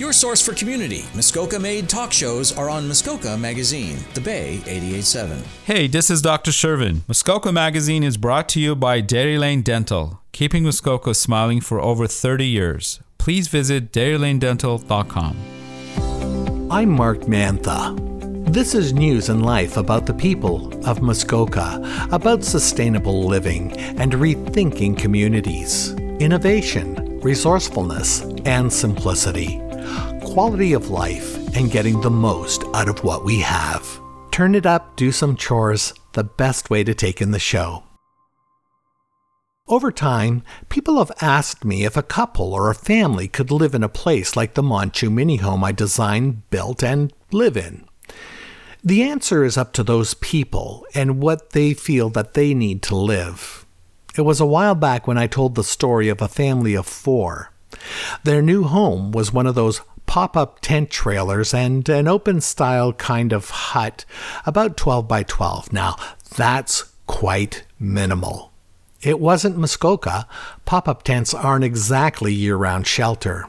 Your 0.00 0.14
source 0.14 0.40
for 0.40 0.54
community. 0.54 1.04
Muskoka 1.14 1.58
made 1.58 1.86
talk 1.86 2.10
shows 2.10 2.56
are 2.56 2.70
on 2.70 2.88
Muskoka 2.88 3.36
Magazine, 3.36 3.98
The 4.14 4.22
Bay 4.22 4.54
887. 4.66 5.42
Hey, 5.66 5.88
this 5.88 6.08
is 6.08 6.22
Dr. 6.22 6.52
Shervin. 6.52 7.02
Muskoka 7.06 7.52
Magazine 7.52 8.02
is 8.02 8.16
brought 8.16 8.48
to 8.48 8.60
you 8.60 8.74
by 8.74 9.02
Dairy 9.02 9.36
Lane 9.36 9.60
Dental, 9.60 10.22
keeping 10.32 10.64
Muskoka 10.64 11.12
smiling 11.12 11.60
for 11.60 11.82
over 11.82 12.06
30 12.06 12.46
years. 12.46 13.00
Please 13.18 13.48
visit 13.48 13.92
dairylanedental.com. 13.92 15.36
I'm 16.70 16.88
Mark 16.88 17.18
Mantha. 17.26 17.94
This 18.50 18.74
is 18.74 18.94
news 18.94 19.28
and 19.28 19.44
life 19.44 19.76
about 19.76 20.06
the 20.06 20.14
people 20.14 20.72
of 20.88 21.02
Muskoka, 21.02 22.08
about 22.10 22.42
sustainable 22.42 23.24
living 23.24 23.72
and 23.76 24.12
rethinking 24.12 24.96
communities, 24.96 25.90
innovation, 26.20 27.20
resourcefulness, 27.20 28.22
and 28.46 28.72
simplicity 28.72 29.60
quality 30.30 30.74
of 30.74 30.90
life 30.90 31.36
and 31.56 31.72
getting 31.72 32.00
the 32.00 32.10
most 32.10 32.62
out 32.72 32.88
of 32.88 33.02
what 33.02 33.24
we 33.24 33.40
have. 33.40 34.00
Turn 34.30 34.54
it 34.54 34.64
up, 34.64 34.94
do 34.94 35.10
some 35.10 35.34
chores, 35.34 35.92
the 36.12 36.22
best 36.22 36.70
way 36.70 36.84
to 36.84 36.94
take 36.94 37.20
in 37.20 37.32
the 37.32 37.38
show. 37.40 37.82
Over 39.66 39.90
time, 39.90 40.44
people 40.68 40.98
have 40.98 41.10
asked 41.20 41.64
me 41.64 41.84
if 41.84 41.96
a 41.96 42.02
couple 42.04 42.54
or 42.54 42.70
a 42.70 42.76
family 42.76 43.26
could 43.26 43.50
live 43.50 43.74
in 43.74 43.82
a 43.82 43.88
place 43.88 44.36
like 44.36 44.54
the 44.54 44.62
Monchu 44.62 45.12
mini 45.12 45.36
home 45.36 45.64
I 45.64 45.72
designed, 45.72 46.48
built, 46.50 46.84
and 46.84 47.12
live 47.32 47.56
in. 47.56 47.84
The 48.84 49.02
answer 49.02 49.42
is 49.42 49.58
up 49.58 49.72
to 49.74 49.82
those 49.82 50.14
people 50.14 50.86
and 50.94 51.20
what 51.20 51.50
they 51.50 51.74
feel 51.74 52.08
that 52.10 52.34
they 52.34 52.54
need 52.54 52.82
to 52.84 52.94
live. 52.94 53.66
It 54.16 54.22
was 54.22 54.40
a 54.40 54.46
while 54.46 54.76
back 54.76 55.08
when 55.08 55.18
I 55.18 55.26
told 55.26 55.56
the 55.56 55.64
story 55.64 56.08
of 56.08 56.22
a 56.22 56.28
family 56.28 56.74
of 56.74 56.86
four. 56.86 57.52
Their 58.24 58.42
new 58.42 58.64
home 58.64 59.12
was 59.12 59.32
one 59.32 59.46
of 59.46 59.54
those 59.54 59.80
pop 60.10 60.36
up 60.36 60.58
tent 60.60 60.90
trailers 60.90 61.54
and 61.54 61.88
an 61.88 62.08
open 62.08 62.40
style 62.40 62.92
kind 62.92 63.32
of 63.32 63.48
hut, 63.48 64.04
about 64.44 64.76
12 64.76 65.06
by 65.06 65.22
12. 65.22 65.72
Now, 65.72 65.94
that's 66.34 66.92
quite 67.06 67.62
minimal. 67.78 68.50
It 69.00 69.20
wasn't 69.20 69.56
Muskoka. 69.56 70.26
Pop 70.64 70.88
up 70.88 71.04
tents 71.04 71.32
aren't 71.32 71.62
exactly 71.62 72.34
year 72.34 72.56
round 72.56 72.88
shelter. 72.88 73.46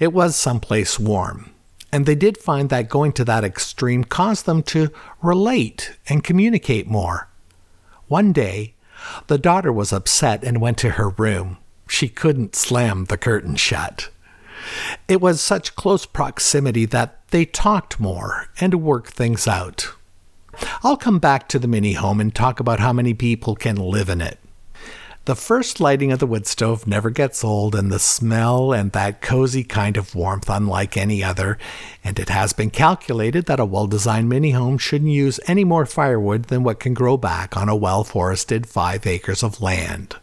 It 0.00 0.12
was 0.12 0.34
someplace 0.34 0.98
warm. 0.98 1.52
And 1.92 2.06
they 2.06 2.16
did 2.16 2.38
find 2.38 2.70
that 2.70 2.88
going 2.88 3.12
to 3.12 3.24
that 3.26 3.44
extreme 3.44 4.02
caused 4.02 4.46
them 4.46 4.64
to 4.64 4.90
relate 5.22 5.96
and 6.08 6.24
communicate 6.24 6.88
more. 6.88 7.28
One 8.08 8.32
day, 8.32 8.74
the 9.28 9.38
daughter 9.38 9.72
was 9.72 9.92
upset 9.92 10.42
and 10.42 10.60
went 10.60 10.78
to 10.78 10.90
her 10.90 11.10
room. 11.10 11.58
She 11.86 12.08
couldn't 12.08 12.56
slam 12.56 13.04
the 13.04 13.16
curtain 13.16 13.54
shut. 13.54 14.08
It 15.08 15.20
was 15.20 15.40
such 15.40 15.76
close 15.76 16.06
proximity 16.06 16.84
that 16.86 17.28
they 17.28 17.44
talked 17.44 18.00
more 18.00 18.48
and 18.60 18.82
worked 18.82 19.14
things 19.14 19.46
out. 19.46 19.92
I'll 20.82 20.96
come 20.96 21.18
back 21.18 21.48
to 21.48 21.58
the 21.58 21.68
mini 21.68 21.94
home 21.94 22.20
and 22.20 22.34
talk 22.34 22.60
about 22.60 22.80
how 22.80 22.92
many 22.92 23.14
people 23.14 23.54
can 23.56 23.76
live 23.76 24.08
in 24.08 24.20
it. 24.20 24.38
The 25.26 25.34
first 25.34 25.80
lighting 25.80 26.12
of 26.12 26.18
the 26.18 26.26
wood 26.26 26.46
stove 26.46 26.86
never 26.86 27.08
gets 27.08 27.42
old, 27.42 27.74
and 27.74 27.90
the 27.90 27.98
smell 27.98 28.74
and 28.74 28.92
that 28.92 29.22
cozy 29.22 29.64
kind 29.64 29.96
of 29.96 30.14
warmth 30.14 30.50
unlike 30.50 30.98
any 30.98 31.24
other, 31.24 31.56
and 32.04 32.18
it 32.18 32.28
has 32.28 32.52
been 32.52 32.68
calculated 32.68 33.46
that 33.46 33.58
a 33.58 33.64
well 33.64 33.86
designed 33.86 34.28
mini 34.28 34.50
home 34.50 34.76
shouldn't 34.76 35.10
use 35.10 35.40
any 35.46 35.64
more 35.64 35.86
firewood 35.86 36.44
than 36.44 36.62
what 36.62 36.78
can 36.78 36.92
grow 36.92 37.16
back 37.16 37.56
on 37.56 37.70
a 37.70 37.76
well 37.76 38.04
forested 38.04 38.66
five 38.66 39.06
acres 39.06 39.42
of 39.42 39.62
land. 39.62 40.16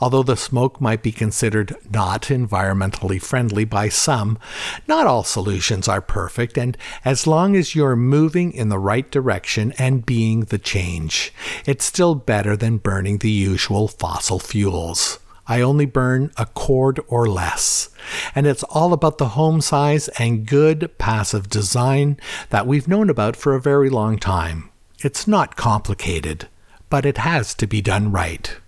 Although 0.00 0.22
the 0.22 0.36
smoke 0.36 0.80
might 0.80 1.02
be 1.02 1.12
considered 1.12 1.76
not 1.90 2.24
environmentally 2.24 3.20
friendly 3.20 3.64
by 3.64 3.88
some, 3.88 4.38
not 4.86 5.06
all 5.06 5.24
solutions 5.24 5.88
are 5.88 6.00
perfect, 6.00 6.56
and 6.56 6.76
as 7.04 7.26
long 7.26 7.56
as 7.56 7.74
you're 7.74 7.96
moving 7.96 8.52
in 8.52 8.68
the 8.68 8.78
right 8.78 9.10
direction 9.10 9.72
and 9.78 10.06
being 10.06 10.40
the 10.40 10.58
change, 10.58 11.32
it's 11.66 11.84
still 11.84 12.14
better 12.14 12.56
than 12.56 12.78
burning 12.78 13.18
the 13.18 13.30
usual 13.30 13.88
fossil 13.88 14.38
fuels. 14.38 15.18
I 15.50 15.62
only 15.62 15.84
burn 15.84 16.30
a 16.36 16.46
cord 16.46 17.00
or 17.08 17.28
less. 17.28 17.88
And 18.36 18.46
it's 18.46 18.62
all 18.62 18.92
about 18.92 19.18
the 19.18 19.30
home 19.30 19.60
size 19.60 20.06
and 20.10 20.46
good 20.46 20.96
passive 20.96 21.50
design 21.50 22.18
that 22.50 22.68
we've 22.68 22.86
known 22.86 23.10
about 23.10 23.34
for 23.34 23.54
a 23.54 23.60
very 23.60 23.90
long 23.90 24.16
time. 24.16 24.70
It's 25.02 25.26
not 25.26 25.56
complicated, 25.56 26.46
but 26.88 27.04
it 27.04 27.18
has 27.18 27.52
to 27.54 27.66
be 27.66 27.80
done 27.80 28.12
right. 28.12 28.58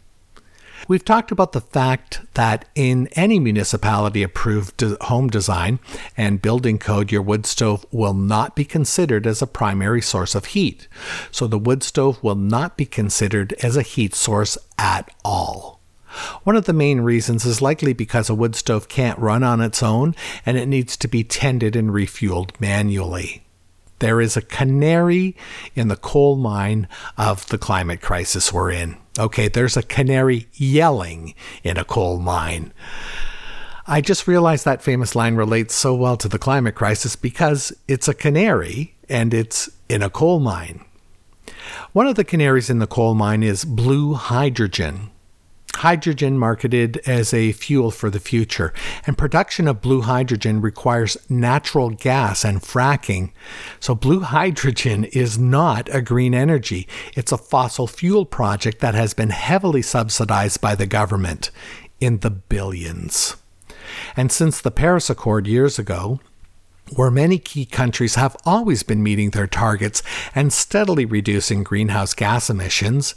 We've 0.88 1.04
talked 1.04 1.31
about 1.31 1.53
the 1.53 1.60
fact 1.60 2.20
that 2.34 2.65
in 2.75 3.09
any 3.12 3.38
municipality 3.38 4.22
approved 4.22 4.81
home 5.03 5.28
design 5.28 5.78
and 6.16 6.43
building 6.43 6.78
code, 6.78 7.12
your 7.12 7.22
wood 7.22 7.47
stove 7.47 7.87
will 7.93 8.15
not 8.15 8.56
be 8.56 8.65
considered 8.65 9.26
as 9.26 9.41
a 9.41 9.47
primary 9.47 10.03
source 10.03 10.34
of 10.34 10.47
heat. 10.47 10.88
So 11.31 11.47
the 11.47 11.59
wood 11.59 11.82
stove 11.82 12.22
will 12.22 12.34
not 12.34 12.76
be 12.76 12.84
considered 12.84 13.53
as 13.62 13.76
a 13.76 13.82
heat 13.82 14.15
source 14.15 14.59
at 14.76 15.15
all. 15.25 15.81
One 16.43 16.56
of 16.56 16.66
the 16.66 16.72
main 16.72 17.00
reasons 17.00 17.47
is 17.47 17.62
likely 17.62 17.93
because 17.93 18.28
a 18.28 18.34
wood 18.34 18.54
stove 18.54 18.88
can't 18.88 19.19
run 19.19 19.43
on 19.43 19.60
its 19.60 19.82
own 19.82 20.14
and 20.44 20.59
it 20.59 20.66
needs 20.66 20.97
to 20.99 21.09
be 21.09 21.25
tended 21.25 21.75
and 21.75 21.91
refueled 21.91 22.60
manually. 22.60 23.43
There 24.03 24.21
is 24.21 24.37
a 24.37 24.43
canary 24.43 25.37
in 25.77 25.87
the 25.87 25.95
coal 25.95 26.35
mine 26.35 26.89
of 27.17 27.47
the 27.47 27.57
climate 27.57 28.01
crisis 28.01 28.53
we're 28.53 28.73
in. 28.73 28.97
Okay, 29.17 29.47
there's 29.47 29.77
a 29.77 29.83
canary 29.85 30.49
yelling 30.55 31.37
in 31.63 31.77
a 31.77 31.85
coal 31.85 32.19
mine. 32.19 32.73
I 33.87 34.01
just 34.01 34.27
realized 34.27 34.65
that 34.65 34.83
famous 34.83 35.15
line 35.15 35.37
relates 35.37 35.77
so 35.77 35.95
well 35.95 36.17
to 36.17 36.27
the 36.27 36.41
climate 36.41 36.75
crisis 36.75 37.15
because 37.15 37.73
it's 37.87 38.09
a 38.09 38.12
canary 38.12 38.97
and 39.09 39.33
it's 39.33 39.71
in 39.89 40.03
a 40.03 40.11
coal 40.11 40.41
mine. 40.41 40.85
One 41.93 42.09
of 42.09 42.17
the 42.17 42.25
canaries 42.25 42.71
in 42.71 42.81
the 42.81 42.89
coal 42.89 43.15
mine 43.15 43.45
is 43.45 43.65
blue 43.65 44.15
hydrogen 44.15 45.12
hydrogen 45.82 46.38
marketed 46.38 46.98
as 47.06 47.34
a 47.34 47.50
fuel 47.50 47.91
for 47.91 48.09
the 48.09 48.20
future, 48.20 48.72
and 49.04 49.19
production 49.19 49.66
of 49.66 49.81
blue 49.81 50.03
hydrogen 50.03 50.60
requires 50.60 51.16
natural 51.28 51.91
gas 51.91 52.44
and 52.44 52.60
fracking. 52.60 53.32
So, 53.81 53.97
blue 53.97 54.20
hydrogen 54.38 55.04
is 55.04 55.41
not 55.41 55.93
a 55.93 56.00
green 56.00 56.34
energy, 56.34 56.87
it's 57.15 57.32
a 57.32 57.37
fossil 57.37 57.88
fuel 57.88 58.25
project 58.25 58.78
that 58.78 58.94
has 58.94 59.12
been 59.12 59.31
heavily 59.31 59.82
subsidized 59.82 60.60
by 60.60 60.76
the 60.76 60.87
government 60.87 61.50
in 62.00 62.19
the 62.19 62.31
billions. 62.31 63.37
And 64.16 64.31
since 64.31 64.60
the 64.60 64.70
Paris 64.70 65.10
Accord 65.10 65.49
years 65.49 65.81
ago, 65.81 66.20
where 66.94 67.10
many 67.10 67.38
key 67.38 67.64
countries 67.64 68.14
have 68.14 68.37
always 68.47 68.84
been 68.84 69.03
meeting 69.03 69.31
their 69.31 69.49
targets 69.49 70.03
and 70.32 70.53
steadily 70.53 71.04
reducing 71.04 71.64
greenhouse 71.64 72.14
gas 72.14 72.49
emissions, 72.49 73.16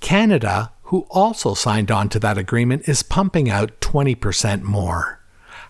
Canada 0.00 0.70
who 0.94 1.04
also 1.10 1.54
signed 1.54 1.90
on 1.90 2.08
to 2.08 2.20
that 2.20 2.38
agreement, 2.38 2.88
is 2.88 3.02
pumping 3.02 3.50
out 3.50 3.80
20% 3.80 4.62
more. 4.62 5.18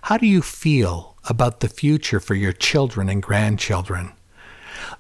How 0.02 0.18
do 0.18 0.26
you 0.26 0.42
feel 0.42 1.16
about 1.30 1.60
the 1.60 1.68
future 1.70 2.20
for 2.20 2.34
your 2.34 2.52
children 2.52 3.08
and 3.08 3.22
grandchildren? 3.22 4.12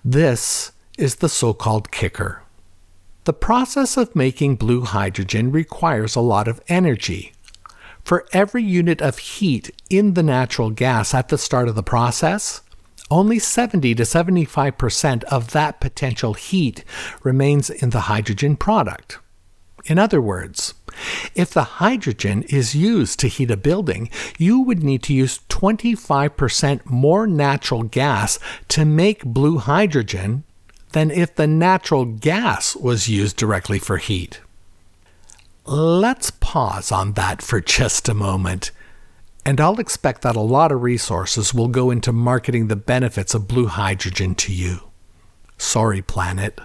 This 0.02 0.72
is 0.96 1.16
the 1.16 1.28
so 1.28 1.52
called 1.52 1.90
kicker. 1.90 2.42
The 3.24 3.34
process 3.34 3.98
of 3.98 4.16
making 4.16 4.56
blue 4.56 4.80
hydrogen 4.80 5.52
requires 5.52 6.16
a 6.16 6.22
lot 6.22 6.48
of 6.48 6.62
energy. 6.68 7.34
For 8.02 8.24
every 8.32 8.62
unit 8.62 9.02
of 9.02 9.18
heat 9.18 9.78
in 9.90 10.14
the 10.14 10.22
natural 10.22 10.70
gas 10.70 11.12
at 11.12 11.28
the 11.28 11.36
start 11.36 11.68
of 11.68 11.74
the 11.74 11.82
process, 11.82 12.62
only 13.10 13.38
70 13.38 13.94
to 13.96 14.04
75% 14.04 15.22
of 15.24 15.50
that 15.50 15.80
potential 15.80 16.32
heat 16.32 16.82
remains 17.22 17.68
in 17.68 17.90
the 17.90 18.08
hydrogen 18.08 18.56
product. 18.56 19.18
In 19.86 19.98
other 19.98 20.20
words, 20.20 20.74
if 21.34 21.50
the 21.50 21.64
hydrogen 21.64 22.42
is 22.44 22.74
used 22.74 23.18
to 23.20 23.28
heat 23.28 23.50
a 23.50 23.56
building, 23.56 24.08
you 24.38 24.60
would 24.60 24.82
need 24.82 25.02
to 25.04 25.14
use 25.14 25.40
25% 25.48 26.86
more 26.86 27.26
natural 27.26 27.82
gas 27.82 28.38
to 28.68 28.84
make 28.84 29.24
blue 29.24 29.58
hydrogen 29.58 30.44
than 30.92 31.10
if 31.10 31.34
the 31.34 31.46
natural 31.46 32.04
gas 32.04 32.76
was 32.76 33.08
used 33.08 33.36
directly 33.36 33.78
for 33.78 33.98
heat. 33.98 34.40
Let's 35.66 36.30
pause 36.30 36.92
on 36.92 37.12
that 37.12 37.42
for 37.42 37.60
just 37.60 38.08
a 38.08 38.14
moment, 38.14 38.70
and 39.44 39.60
I'll 39.60 39.80
expect 39.80 40.22
that 40.22 40.36
a 40.36 40.40
lot 40.40 40.70
of 40.72 40.82
resources 40.82 41.52
will 41.52 41.68
go 41.68 41.90
into 41.90 42.12
marketing 42.12 42.68
the 42.68 42.76
benefits 42.76 43.34
of 43.34 43.48
blue 43.48 43.66
hydrogen 43.66 44.34
to 44.36 44.52
you. 44.52 44.80
Sorry, 45.58 46.00
planet. 46.00 46.60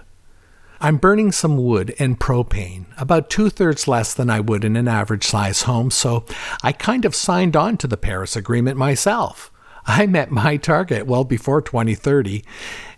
I'm 0.82 0.96
burning 0.96 1.30
some 1.30 1.58
wood 1.58 1.94
and 1.98 2.18
propane, 2.18 2.86
about 2.96 3.28
two 3.28 3.50
thirds 3.50 3.86
less 3.86 4.14
than 4.14 4.30
I 4.30 4.40
would 4.40 4.64
in 4.64 4.76
an 4.76 4.88
average 4.88 5.24
size 5.24 5.62
home, 5.62 5.90
so 5.90 6.24
I 6.62 6.72
kind 6.72 7.04
of 7.04 7.14
signed 7.14 7.54
on 7.54 7.76
to 7.78 7.86
the 7.86 7.98
Paris 7.98 8.34
Agreement 8.34 8.78
myself. 8.78 9.52
I 9.86 10.06
met 10.06 10.30
my 10.30 10.56
target 10.56 11.06
well 11.06 11.24
before 11.24 11.60
2030, 11.60 12.42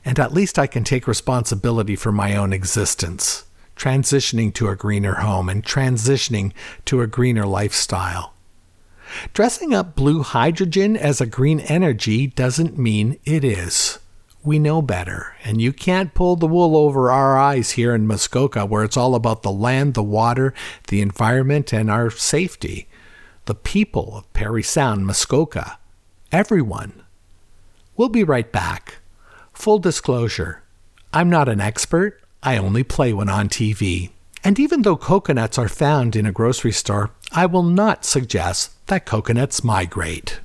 and 0.05 0.21
at 0.21 0.33
least 0.33 0.61
I 0.61 0.69
can 0.69 0.85
take 0.85 1.09
responsibility 1.09 1.97
for 1.97 2.13
my 2.13 2.37
own 2.37 2.53
existence, 2.53 3.47
transitioning 3.75 4.55
to 4.55 4.69
a 4.69 4.77
greener 4.77 5.15
home 5.15 5.49
and 5.49 5.65
transitioning 5.65 6.53
to 6.85 7.01
a 7.01 7.09
greener 7.09 7.47
lifestyle. 7.47 8.35
Dressing 9.35 9.75
up 9.75 9.97
blue 9.97 10.23
hydrogen 10.23 10.97
as 10.97 11.21
a 11.21 11.27
green 11.27 11.59
energy 11.61 12.29
doesn't 12.29 12.79
mean 12.79 13.19
it 13.25 13.43
is. 13.43 13.99
We 14.45 14.59
know 14.59 14.83
better, 14.83 15.37
and 15.45 15.63
you 15.63 15.73
can't 15.73 16.15
pull 16.15 16.35
the 16.35 16.49
wool 16.49 16.77
over 16.77 17.13
our 17.13 17.39
eyes 17.39 17.73
here 17.73 17.95
in 17.95 18.09
Muskoka, 18.09 18.67
where 18.67 18.83
it's 18.83 18.97
all 18.97 19.15
about 19.15 19.43
the 19.43 19.53
land, 19.53 19.95
the 19.95 20.03
water, 20.03 20.53
the 20.89 21.01
environment, 21.01 21.73
and 21.73 21.89
our 21.89 22.11
safety. 22.11 22.89
The 23.45 23.55
people 23.55 24.17
of 24.17 24.33
Parry 24.33 24.65
Sound, 24.65 25.07
Muskoka. 25.07 25.79
Everyone. 26.33 27.05
We'll 27.97 28.09
be 28.09 28.25
right 28.25 28.51
back. 28.51 28.97
Full 29.53 29.79
disclosure 29.79 30.63
I'm 31.13 31.29
not 31.29 31.49
an 31.49 31.61
expert, 31.61 32.21
I 32.43 32.57
only 32.57 32.83
play 32.83 33.13
when 33.13 33.29
on 33.29 33.49
TV. 33.49 34.11
And 34.43 34.59
even 34.59 34.83
though 34.83 34.97
coconuts 34.97 35.59
are 35.59 35.69
found 35.69 36.17
in 36.17 36.27
a 36.27 36.33
grocery 36.33 36.73
store, 36.73 37.11
I 37.31 37.47
will 37.47 37.63
not 37.63 38.05
suggest 38.05 38.73
that 38.89 39.07
coconuts 39.07 39.63
migrate. 39.63 40.41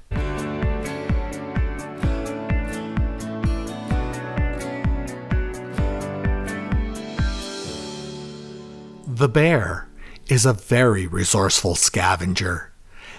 The 9.17 9.27
bear 9.27 9.87
is 10.27 10.45
a 10.45 10.53
very 10.53 11.07
resourceful 11.07 11.73
scavenger. 11.73 12.71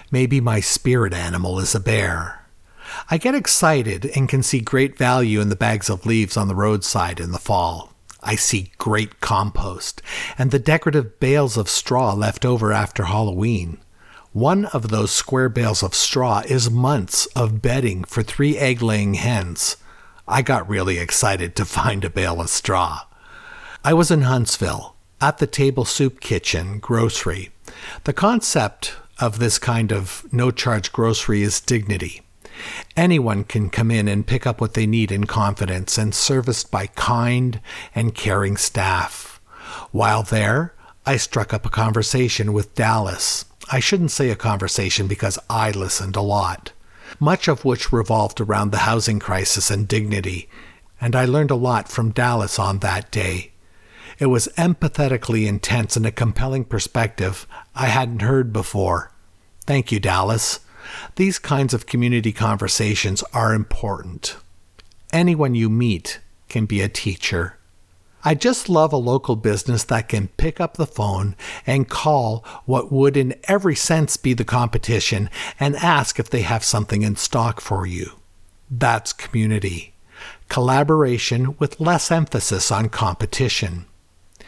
Maybe 0.09 0.39
my 0.39 0.61
spirit 0.61 1.13
animal 1.13 1.59
is 1.59 1.75
a 1.75 1.79
bear. 1.81 2.45
I 3.11 3.17
get 3.17 3.35
excited 3.35 4.05
and 4.15 4.29
can 4.29 4.41
see 4.41 4.61
great 4.61 4.97
value 4.97 5.41
in 5.41 5.49
the 5.49 5.57
bags 5.57 5.89
of 5.89 6.05
leaves 6.05 6.37
on 6.37 6.47
the 6.47 6.55
roadside 6.55 7.19
in 7.19 7.33
the 7.33 7.37
fall. 7.37 7.91
I 8.23 8.35
see 8.35 8.71
great 8.77 9.19
compost 9.19 10.01
and 10.37 10.51
the 10.51 10.57
decorative 10.57 11.19
bales 11.19 11.57
of 11.57 11.67
straw 11.67 12.13
left 12.13 12.45
over 12.45 12.71
after 12.71 13.03
Halloween. 13.03 13.77
One 14.31 14.67
of 14.67 14.87
those 14.91 15.11
square 15.11 15.49
bales 15.49 15.83
of 15.83 15.93
straw 15.93 16.43
is 16.47 16.71
months 16.71 17.25
of 17.35 17.61
bedding 17.61 18.05
for 18.05 18.23
three 18.23 18.57
egg 18.57 18.81
laying 18.81 19.15
hens. 19.15 19.75
I 20.29 20.43
got 20.43 20.69
really 20.69 20.97
excited 20.97 21.57
to 21.57 21.65
find 21.79 22.05
a 22.05 22.09
bale 22.09 22.39
of 22.39 22.49
straw. 22.49 23.01
I 23.83 23.93
was 23.93 24.11
in 24.11 24.21
Huntsville 24.21 24.95
at 25.21 25.37
the 25.39 25.47
Table 25.47 25.85
Soup 25.85 26.19
Kitchen 26.19 26.79
grocery. 26.79 27.49
The 28.05 28.13
concept 28.13 28.95
of 29.19 29.39
this 29.39 29.59
kind 29.59 29.91
of 29.91 30.25
no 30.31 30.51
charge 30.51 30.91
grocery 30.91 31.41
is 31.41 31.59
dignity. 31.59 32.21
Anyone 32.95 33.43
can 33.43 33.69
come 33.69 33.91
in 33.91 34.07
and 34.07 34.27
pick 34.27 34.45
up 34.45 34.59
what 34.59 34.73
they 34.73 34.85
need 34.85 35.11
in 35.11 35.25
confidence 35.25 35.97
and 35.97 36.13
serviced 36.13 36.71
by 36.71 36.87
kind 36.87 37.61
and 37.95 38.15
caring 38.15 38.57
staff. 38.57 39.39
While 39.91 40.23
there, 40.23 40.73
I 41.05 41.17
struck 41.17 41.53
up 41.53 41.65
a 41.65 41.69
conversation 41.69 42.53
with 42.53 42.75
Dallas. 42.75 43.45
I 43.71 43.79
shouldn't 43.79 44.11
say 44.11 44.29
a 44.29 44.35
conversation 44.35 45.07
because 45.07 45.39
I 45.49 45.71
listened 45.71 46.15
a 46.15 46.21
lot, 46.21 46.71
much 47.19 47.47
of 47.47 47.65
which 47.65 47.93
revolved 47.93 48.41
around 48.41 48.71
the 48.71 48.79
housing 48.79 49.19
crisis 49.19 49.69
and 49.69 49.87
dignity, 49.87 50.49
and 50.99 51.15
I 51.15 51.25
learned 51.25 51.51
a 51.51 51.55
lot 51.55 51.87
from 51.87 52.11
Dallas 52.11 52.59
on 52.59 52.79
that 52.79 53.11
day. 53.11 53.51
It 54.19 54.25
was 54.25 54.49
empathetically 54.57 55.47
intense 55.47 55.95
and 55.95 56.05
a 56.05 56.11
compelling 56.11 56.65
perspective 56.65 57.47
I 57.73 57.85
hadn't 57.85 58.21
heard 58.21 58.51
before. 58.51 59.11
Thank 59.65 59.91
you, 59.91 59.99
Dallas. 59.99 60.59
These 61.15 61.39
kinds 61.39 61.73
of 61.73 61.85
community 61.85 62.33
conversations 62.33 63.23
are 63.33 63.53
important. 63.53 64.35
Anyone 65.13 65.55
you 65.55 65.69
meet 65.69 66.19
can 66.49 66.65
be 66.65 66.81
a 66.81 66.89
teacher. 66.89 67.55
I 68.25 68.35
just 68.35 68.67
love 68.67 68.91
a 68.91 68.97
local 68.97 69.37
business 69.37 69.85
that 69.85 70.09
can 70.09 70.27
pick 70.35 70.59
up 70.59 70.75
the 70.75 70.85
phone 70.85 71.37
and 71.65 71.87
call 71.87 72.43
what 72.65 72.91
would, 72.91 73.15
in 73.15 73.35
every 73.45 73.75
sense, 73.75 74.17
be 74.17 74.33
the 74.33 74.43
competition 74.43 75.29
and 75.57 75.77
ask 75.77 76.19
if 76.19 76.29
they 76.29 76.41
have 76.41 76.65
something 76.65 77.01
in 77.01 77.15
stock 77.15 77.61
for 77.61 77.85
you. 77.85 78.11
That's 78.69 79.13
community. 79.13 79.93
Collaboration 80.49 81.55
with 81.59 81.79
less 81.79 82.11
emphasis 82.11 82.71
on 82.71 82.89
competition. 82.89 83.85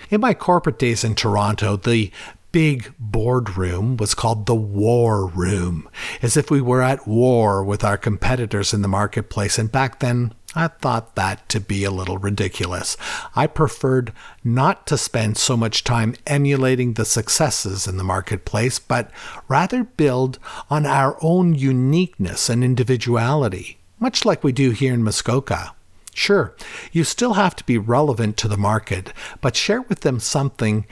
In 0.10 0.22
my 0.22 0.34
corporate 0.34 0.80
days 0.80 1.04
in 1.04 1.16
Toronto, 1.16 1.78
the 1.78 2.12
big 2.52 2.94
boardroom 3.00 3.98
was 3.98 4.14
called 4.14 4.46
the 4.46 4.56
war 4.56 5.26
room, 5.26 5.88
as 6.22 6.36
if 6.36 6.52
we 6.52 6.62
were 6.62 6.82
at 6.82 7.08
war 7.08 7.64
with 7.64 7.84
our 7.84 7.98
competitors 7.98 8.74
in 8.74 8.82
the 8.82 8.88
marketplace. 8.88 9.58
And 9.58 9.72
back 9.72 10.00
then, 10.00 10.34
I 10.54 10.68
thought 10.68 11.16
that 11.16 11.48
to 11.50 11.62
be 11.62 11.86
a 11.86 11.92
little 11.92 12.18
ridiculous. 12.18 12.98
I 13.36 13.48
preferred 13.48 14.12
not 14.44 14.86
to 14.88 14.98
spend 14.98 15.38
so 15.38 15.56
much 15.56 15.86
time 15.86 16.16
emulating 16.28 16.94
the 16.94 17.06
successes 17.06 17.88
in 17.88 17.96
the 17.96 18.04
marketplace, 18.04 18.78
but 18.78 19.12
rather 19.48 19.86
build 19.86 20.40
on 20.70 20.86
our 20.86 21.18
own 21.22 21.56
uniqueness 21.56 22.50
and 22.50 22.66
individuality, 22.66 23.78
much 23.98 24.26
like 24.26 24.44
we 24.44 24.52
do 24.52 24.72
here 24.72 24.94
in 24.94 25.04
Muskoka. 25.04 25.74
Sure, 26.14 26.56
you 26.92 27.04
still 27.04 27.34
have 27.34 27.56
to 27.56 27.64
be 27.64 27.78
relevant 27.78 28.38
to 28.38 28.48
the 28.48 28.58
market, 28.58 29.14
but 29.40 29.56
share 29.56 29.82
with 29.82 30.02
them 30.02 30.20
something 30.20 30.86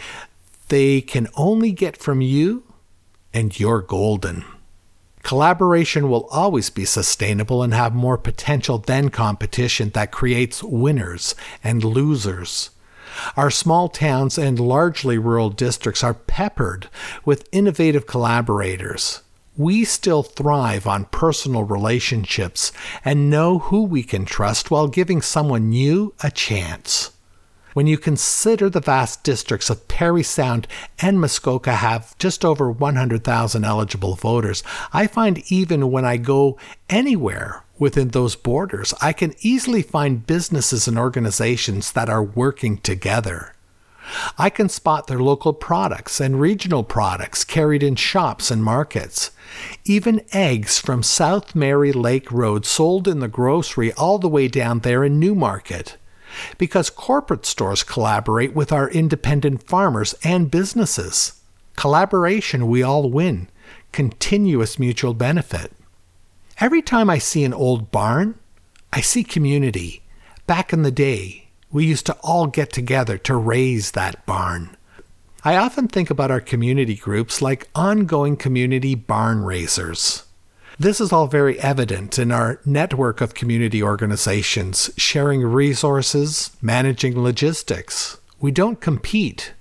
they 0.69 1.01
can 1.01 1.27
only 1.35 1.71
get 1.71 1.97
from 1.97 2.21
you, 2.21 2.63
and 3.33 3.59
you're 3.59 3.81
golden. 3.81 4.45
Collaboration 5.23 6.09
will 6.09 6.25
always 6.31 6.69
be 6.69 6.85
sustainable 6.85 7.61
and 7.61 7.73
have 7.73 7.93
more 7.93 8.17
potential 8.17 8.77
than 8.77 9.09
competition 9.09 9.89
that 9.89 10.11
creates 10.11 10.63
winners 10.63 11.35
and 11.63 11.83
losers. 11.83 12.69
Our 13.35 13.51
small 13.51 13.89
towns 13.89 14.37
and 14.37 14.59
largely 14.59 15.17
rural 15.17 15.49
districts 15.49 16.03
are 16.03 16.13
peppered 16.13 16.89
with 17.25 17.49
innovative 17.51 18.07
collaborators 18.07 19.21
we 19.59 19.83
still 19.83 20.23
thrive 20.23 20.87
on 20.87 21.03
personal 21.11 21.63
relationships 21.63 22.71
and 23.03 23.29
know 23.29 23.59
who 23.59 23.83
we 23.83 24.01
can 24.01 24.23
trust 24.23 24.71
while 24.71 24.87
giving 24.87 25.21
someone 25.21 25.67
new 25.67 26.13
a 26.23 26.31
chance. 26.31 27.11
When 27.73 27.85
you 27.85 27.97
consider 27.97 28.69
the 28.69 28.79
vast 28.79 29.21
districts 29.25 29.69
of 29.69 29.89
Parry 29.89 30.23
Sound 30.23 30.65
and 30.99 31.19
Muskoka 31.19 31.75
have 31.75 32.17
just 32.19 32.45
over 32.45 32.71
100,000 32.71 33.65
eligible 33.65 34.15
voters, 34.15 34.63
I 34.93 35.07
find 35.07 35.43
even 35.51 35.91
when 35.91 36.05
I 36.05 36.15
go 36.15 36.57
anywhere 36.89 37.65
within 37.77 38.09
those 38.09 38.37
borders, 38.37 38.93
I 39.01 39.11
can 39.11 39.35
easily 39.41 39.81
find 39.81 40.25
businesses 40.25 40.87
and 40.87 40.97
organizations 40.97 41.91
that 41.91 42.09
are 42.09 42.23
working 42.23 42.77
together. 42.77 43.55
I 44.37 44.49
can 44.49 44.69
spot 44.69 45.07
their 45.07 45.19
local 45.19 45.53
products 45.53 46.19
and 46.19 46.39
regional 46.39 46.83
products 46.83 47.43
carried 47.43 47.83
in 47.83 47.95
shops 47.95 48.49
and 48.51 48.63
markets. 48.63 49.31
Even 49.85 50.25
eggs 50.31 50.79
from 50.79 51.03
South 51.03 51.55
Mary 51.55 51.91
Lake 51.91 52.31
Road 52.31 52.65
sold 52.65 53.07
in 53.07 53.19
the 53.19 53.27
grocery 53.27 53.91
all 53.93 54.19
the 54.19 54.29
way 54.29 54.47
down 54.47 54.79
there 54.79 55.03
in 55.03 55.19
Newmarket. 55.19 55.97
Because 56.57 56.89
corporate 56.89 57.45
stores 57.45 57.83
collaborate 57.83 58.53
with 58.53 58.71
our 58.71 58.89
independent 58.89 59.63
farmers 59.63 60.15
and 60.23 60.51
businesses. 60.51 61.41
Collaboration, 61.75 62.67
we 62.67 62.83
all 62.83 63.09
win. 63.09 63.47
Continuous 63.91 64.77
mutual 64.77 65.13
benefit. 65.13 65.71
Every 66.59 66.81
time 66.81 67.09
I 67.09 67.17
see 67.17 67.43
an 67.43 67.53
old 67.53 67.91
barn, 67.91 68.35
I 68.91 69.01
see 69.01 69.23
community. 69.23 70.03
Back 70.45 70.73
in 70.73 70.83
the 70.83 70.91
day, 70.91 71.48
we 71.71 71.85
used 71.85 72.05
to 72.07 72.17
all 72.23 72.47
get 72.47 72.71
together 72.71 73.17
to 73.17 73.35
raise 73.35 73.91
that 73.91 74.25
barn. 74.25 74.75
I 75.43 75.55
often 75.55 75.87
think 75.87 76.09
about 76.09 76.31
our 76.31 76.41
community 76.41 76.95
groups 76.95 77.41
like 77.41 77.69
ongoing 77.73 78.35
community 78.35 78.95
barn 78.95 79.43
raisers. 79.43 80.25
This 80.77 80.99
is 80.99 81.11
all 81.11 81.27
very 81.27 81.59
evident 81.59 82.17
in 82.17 82.31
our 82.31 82.59
network 82.65 83.21
of 83.21 83.33
community 83.33 83.83
organizations, 83.83 84.89
sharing 84.97 85.41
resources, 85.41 86.51
managing 86.61 87.21
logistics. 87.21 88.17
We 88.39 88.51
don't 88.51 88.79
compete. 88.79 89.53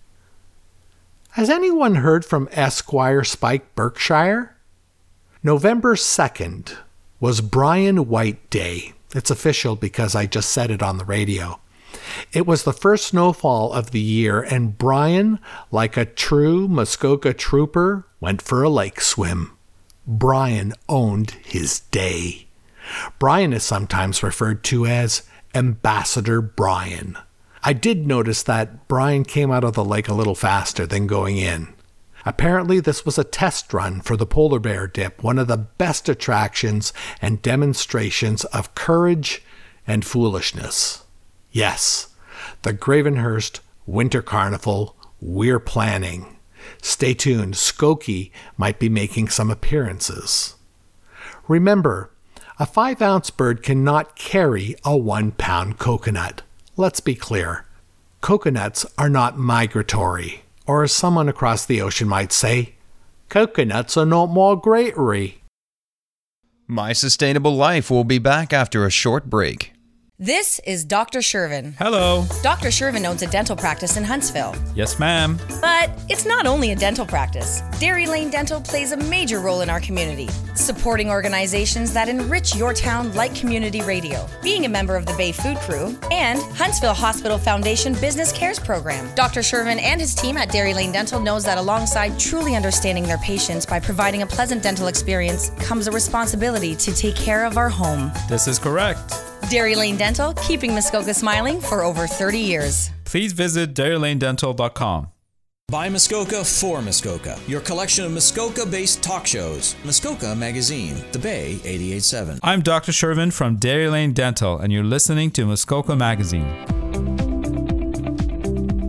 Has 1.32 1.50
anyone 1.50 1.96
heard 1.96 2.24
from 2.24 2.48
Esquire 2.52 3.24
Spike 3.24 3.74
Berkshire? 3.74 4.56
November 5.42 5.94
2nd 5.94 6.76
was 7.20 7.40
Brian 7.40 8.08
White 8.08 8.48
Day. 8.50 8.94
It's 9.14 9.30
official 9.30 9.76
because 9.76 10.14
I 10.14 10.26
just 10.26 10.50
said 10.50 10.70
it 10.70 10.82
on 10.82 10.98
the 10.98 11.04
radio. 11.04 11.60
It 12.32 12.46
was 12.46 12.64
the 12.64 12.72
first 12.72 13.06
snowfall 13.06 13.72
of 13.72 13.90
the 13.90 14.00
year, 14.00 14.40
and 14.42 14.76
Brian, 14.76 15.38
like 15.70 15.96
a 15.96 16.04
true 16.04 16.68
Muskoka 16.68 17.32
trooper, 17.34 18.06
went 18.20 18.42
for 18.42 18.62
a 18.62 18.68
lake 18.68 19.00
swim. 19.00 19.56
Brian 20.06 20.72
owned 20.88 21.32
his 21.44 21.80
day. 21.80 22.46
Brian 23.18 23.52
is 23.52 23.62
sometimes 23.62 24.22
referred 24.22 24.64
to 24.64 24.86
as 24.86 25.22
Ambassador 25.54 26.40
Brian. 26.40 27.16
I 27.62 27.72
did 27.72 28.06
notice 28.06 28.42
that 28.44 28.88
Brian 28.88 29.24
came 29.24 29.50
out 29.50 29.64
of 29.64 29.74
the 29.74 29.84
lake 29.84 30.08
a 30.08 30.14
little 30.14 30.34
faster 30.34 30.86
than 30.86 31.06
going 31.06 31.36
in. 31.36 31.74
Apparently, 32.24 32.80
this 32.80 33.04
was 33.04 33.18
a 33.18 33.24
test 33.24 33.72
run 33.72 34.00
for 34.00 34.16
the 34.16 34.26
polar 34.26 34.58
bear 34.58 34.86
dip, 34.86 35.22
one 35.22 35.38
of 35.38 35.48
the 35.48 35.56
best 35.56 36.08
attractions 36.08 36.92
and 37.22 37.42
demonstrations 37.42 38.44
of 38.46 38.74
courage 38.74 39.42
and 39.86 40.04
foolishness. 40.04 41.04
Yes, 41.58 42.14
the 42.62 42.72
Gravenhurst 42.72 43.58
Winter 43.84 44.22
Carnival 44.22 44.94
we're 45.20 45.58
planning. 45.58 46.36
Stay 46.80 47.14
tuned, 47.14 47.54
Skokie 47.54 48.30
might 48.56 48.78
be 48.78 48.88
making 48.88 49.30
some 49.30 49.50
appearances. 49.50 50.54
Remember, 51.48 52.12
a 52.60 52.64
5 52.64 53.02
ounce 53.02 53.30
bird 53.30 53.64
cannot 53.64 54.14
carry 54.14 54.76
a 54.84 54.96
1 54.96 55.32
pound 55.32 55.80
coconut. 55.80 56.42
Let's 56.76 57.00
be 57.00 57.16
clear 57.16 57.66
coconuts 58.20 58.86
are 58.96 59.10
not 59.10 59.36
migratory, 59.36 60.44
or 60.64 60.84
as 60.84 60.92
someone 60.92 61.28
across 61.28 61.66
the 61.66 61.82
ocean 61.82 62.06
might 62.06 62.30
say, 62.30 62.74
coconuts 63.28 63.96
are 63.96 64.06
not 64.06 64.26
migratory. 64.26 65.42
My 66.68 66.92
Sustainable 66.92 67.56
Life 67.56 67.90
will 67.90 68.04
be 68.04 68.20
back 68.20 68.52
after 68.52 68.86
a 68.86 68.90
short 68.90 69.28
break. 69.28 69.72
This 70.20 70.60
is 70.66 70.84
Dr. 70.84 71.20
Shervin. 71.20 71.74
Hello. 71.78 72.26
Dr. 72.42 72.70
Shervin 72.70 73.08
owns 73.08 73.22
a 73.22 73.28
dental 73.28 73.54
practice 73.54 73.96
in 73.96 74.02
Huntsville. 74.02 74.52
Yes, 74.74 74.98
ma'am. 74.98 75.38
But 75.60 75.92
it's 76.08 76.26
not 76.26 76.44
only 76.44 76.72
a 76.72 76.74
dental 76.74 77.06
practice. 77.06 77.62
Dairy 77.78 78.04
Lane 78.04 78.28
Dental 78.28 78.60
plays 78.60 78.90
a 78.90 78.96
major 78.96 79.38
role 79.38 79.60
in 79.60 79.70
our 79.70 79.78
community, 79.78 80.26
supporting 80.56 81.08
organizations 81.08 81.92
that 81.92 82.08
enrich 82.08 82.56
your 82.56 82.74
town 82.74 83.14
like 83.14 83.32
community 83.32 83.80
radio, 83.82 84.26
being 84.42 84.64
a 84.64 84.68
member 84.68 84.96
of 84.96 85.06
the 85.06 85.14
Bay 85.14 85.30
Food 85.30 85.56
Crew, 85.58 85.96
and 86.10 86.42
Huntsville 86.56 86.94
Hospital 86.94 87.38
Foundation 87.38 87.92
Business 88.00 88.32
Cares 88.32 88.58
Program. 88.58 89.08
Dr. 89.14 89.38
Shervin 89.38 89.80
and 89.80 90.00
his 90.00 90.16
team 90.16 90.36
at 90.36 90.50
Dairy 90.50 90.74
Lane 90.74 90.90
Dental 90.90 91.20
knows 91.20 91.44
that 91.44 91.58
alongside 91.58 92.18
truly 92.18 92.56
understanding 92.56 93.04
their 93.04 93.18
patients 93.18 93.64
by 93.64 93.78
providing 93.78 94.22
a 94.22 94.26
pleasant 94.26 94.64
dental 94.64 94.88
experience 94.88 95.50
comes 95.60 95.86
a 95.86 95.92
responsibility 95.92 96.74
to 96.74 96.92
take 96.92 97.14
care 97.14 97.44
of 97.44 97.56
our 97.56 97.68
home. 97.68 98.10
This 98.28 98.48
is 98.48 98.58
correct. 98.58 99.27
Dairy 99.50 99.74
Lane 99.74 99.96
Dental, 99.96 100.32
keeping 100.34 100.74
Muskoka 100.74 101.14
smiling 101.14 101.60
for 101.60 101.82
over 101.82 102.06
30 102.06 102.38
years. 102.38 102.90
Please 103.04 103.32
visit 103.32 103.74
dairylanedental.com. 103.74 105.08
By 105.70 105.90
Muskoka 105.90 106.44
for 106.44 106.80
Muskoka, 106.80 107.38
your 107.46 107.60
collection 107.60 108.06
of 108.06 108.12
Muskoka 108.12 108.64
based 108.64 109.02
talk 109.02 109.26
shows. 109.26 109.76
Muskoka 109.84 110.34
Magazine, 110.34 110.96
The 111.12 111.18
Bay 111.18 111.60
887. 111.62 112.38
I'm 112.42 112.62
Dr. 112.62 112.90
Shervin 112.92 113.30
from 113.30 113.56
Dairy 113.56 113.88
Lane 113.90 114.14
Dental, 114.14 114.58
and 114.58 114.72
you're 114.72 114.82
listening 114.82 115.30
to 115.32 115.44
Muskoka 115.44 115.94
Magazine. 115.94 116.48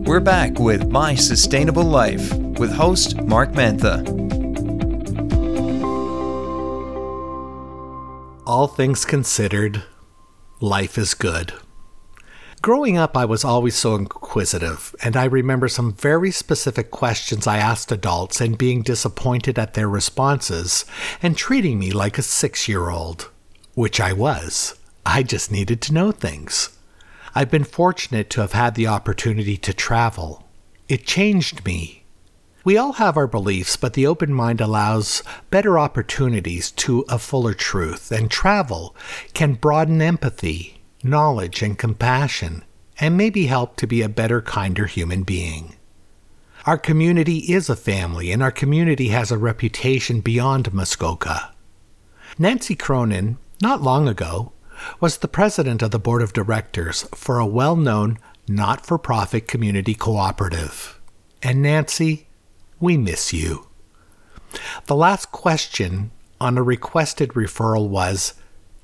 We're 0.04 0.20
back 0.20 0.58
with 0.58 0.88
My 0.90 1.14
Sustainable 1.14 1.84
Life 1.84 2.32
with 2.58 2.72
host 2.72 3.20
Mark 3.24 3.52
Mantha. 3.52 4.00
All 8.46 8.66
things 8.66 9.04
considered, 9.04 9.82
life 10.60 10.98
is 10.98 11.14
good. 11.14 11.54
Growing 12.62 12.98
up, 12.98 13.16
I 13.16 13.24
was 13.24 13.42
always 13.42 13.74
so 13.74 13.94
inquisitive, 13.94 14.94
and 15.02 15.16
I 15.16 15.24
remember 15.24 15.66
some 15.66 15.94
very 15.94 16.30
specific 16.30 16.90
questions 16.90 17.46
I 17.46 17.56
asked 17.56 17.90
adults 17.90 18.38
and 18.38 18.58
being 18.58 18.82
disappointed 18.82 19.58
at 19.58 19.72
their 19.72 19.88
responses 19.88 20.84
and 21.22 21.36
treating 21.36 21.78
me 21.78 21.90
like 21.90 22.18
a 22.18 22.22
six 22.22 22.68
year 22.68 22.90
old, 22.90 23.30
which 23.74 23.98
I 23.98 24.12
was. 24.12 24.78
I 25.06 25.22
just 25.22 25.50
needed 25.50 25.80
to 25.82 25.94
know 25.94 26.12
things. 26.12 26.76
I've 27.34 27.50
been 27.50 27.64
fortunate 27.64 28.28
to 28.30 28.42
have 28.42 28.52
had 28.52 28.74
the 28.74 28.88
opportunity 28.88 29.56
to 29.56 29.72
travel. 29.72 30.46
It 30.86 31.06
changed 31.06 31.64
me. 31.64 31.99
We 32.62 32.76
all 32.76 32.94
have 32.94 33.16
our 33.16 33.26
beliefs, 33.26 33.76
but 33.76 33.94
the 33.94 34.06
open 34.06 34.34
mind 34.34 34.60
allows 34.60 35.22
better 35.50 35.78
opportunities 35.78 36.70
to 36.72 37.04
a 37.08 37.18
fuller 37.18 37.54
truth, 37.54 38.12
and 38.12 38.30
travel 38.30 38.94
can 39.32 39.54
broaden 39.54 40.02
empathy, 40.02 40.82
knowledge, 41.02 41.62
and 41.62 41.78
compassion, 41.78 42.62
and 42.98 43.16
maybe 43.16 43.46
help 43.46 43.76
to 43.76 43.86
be 43.86 44.02
a 44.02 44.08
better, 44.10 44.42
kinder 44.42 44.86
human 44.86 45.22
being. 45.22 45.76
Our 46.66 46.76
community 46.76 47.38
is 47.38 47.70
a 47.70 47.76
family, 47.76 48.30
and 48.30 48.42
our 48.42 48.50
community 48.50 49.08
has 49.08 49.30
a 49.30 49.38
reputation 49.38 50.20
beyond 50.20 50.74
Muskoka. 50.74 51.54
Nancy 52.38 52.74
Cronin, 52.74 53.38
not 53.62 53.80
long 53.80 54.06
ago, 54.06 54.52
was 55.00 55.18
the 55.18 55.28
president 55.28 55.80
of 55.80 55.90
the 55.90 55.98
board 55.98 56.20
of 56.20 56.34
directors 56.34 57.02
for 57.14 57.38
a 57.38 57.46
well 57.46 57.76
known 57.76 58.18
not 58.48 58.84
for 58.84 58.98
profit 58.98 59.46
community 59.46 59.94
cooperative. 59.94 61.00
And 61.42 61.62
Nancy, 61.62 62.26
we 62.80 62.96
miss 62.96 63.32
you. 63.32 63.66
The 64.86 64.96
last 64.96 65.30
question 65.30 66.10
on 66.40 66.58
a 66.58 66.62
requested 66.62 67.30
referral 67.30 67.88
was 67.88 68.34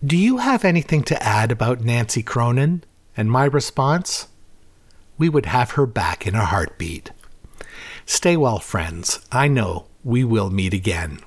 Do 0.04 0.16
you 0.16 0.36
have 0.38 0.64
anything 0.64 1.02
to 1.04 1.22
add 1.22 1.50
about 1.50 1.80
Nancy 1.80 2.22
Cronin? 2.22 2.84
And 3.16 3.30
my 3.30 3.46
response? 3.46 4.28
We 5.16 5.30
would 5.30 5.46
have 5.46 5.72
her 5.72 5.86
back 5.86 6.26
in 6.26 6.34
a 6.34 6.44
heartbeat. 6.44 7.10
Stay 8.04 8.36
well, 8.36 8.58
friends. 8.58 9.20
I 9.32 9.48
know 9.48 9.86
we 10.04 10.22
will 10.22 10.50
meet 10.50 10.74
again. 10.74 11.20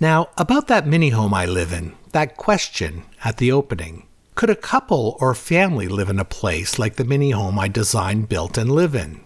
Now, 0.00 0.30
about 0.36 0.66
that 0.68 0.86
mini 0.86 1.10
home 1.10 1.34
I 1.34 1.46
live 1.46 1.72
in, 1.72 1.94
that 2.12 2.36
question 2.36 3.04
at 3.22 3.36
the 3.36 3.52
opening. 3.52 4.06
Could 4.34 4.50
a 4.50 4.56
couple 4.56 5.16
or 5.20 5.34
family 5.34 5.86
live 5.86 6.08
in 6.08 6.18
a 6.18 6.24
place 6.24 6.78
like 6.78 6.96
the 6.96 7.04
mini 7.04 7.30
home 7.30 7.58
I 7.58 7.68
designed, 7.68 8.28
built, 8.28 8.56
and 8.56 8.72
live 8.72 8.94
in? 8.94 9.20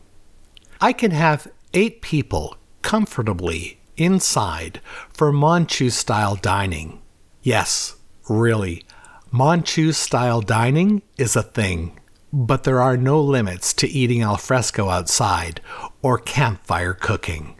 I 0.80 0.92
can 0.92 1.12
have 1.12 1.48
eight 1.76 2.00
people 2.00 2.56
comfortably 2.80 3.78
inside 3.98 4.80
for 5.12 5.30
Manchu 5.30 5.90
style 5.90 6.34
dining. 6.34 7.02
Yes, 7.42 7.96
really, 8.30 8.82
Manchu 9.30 9.92
style 9.92 10.40
dining 10.40 11.02
is 11.18 11.36
a 11.36 11.42
thing, 11.42 12.00
but 12.32 12.64
there 12.64 12.80
are 12.80 12.96
no 12.96 13.20
limits 13.20 13.74
to 13.74 13.86
eating 13.86 14.22
al 14.22 14.38
fresco 14.38 14.88
outside 14.88 15.60
or 16.00 16.16
campfire 16.18 16.94
cooking. 16.94 17.56